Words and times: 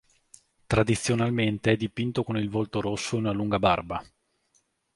Tradizionalmente 0.65 1.73
è 1.73 1.77
dipinto 1.77 2.23
con 2.23 2.35
il 2.35 2.49
volto 2.49 2.81
rosso 2.81 3.17
ed 3.17 3.21
una 3.25 3.31
lunga 3.33 3.59
barba. 3.59 4.03